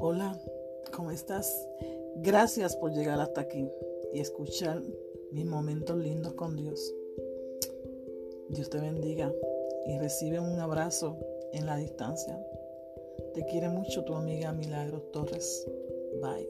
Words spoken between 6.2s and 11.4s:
con Dios. Dios te bendiga y recibe un abrazo